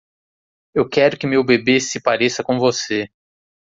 [0.73, 3.07] Eu quero que meu bebê se pareça com você.